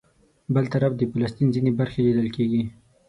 بل 0.53 0.65
طرف 0.73 0.91
د 0.97 1.01
فلسطین 1.11 1.47
ځینې 1.55 1.71
برخې 1.79 1.99
لیدل 2.07 2.27
کېږي. 2.35 2.63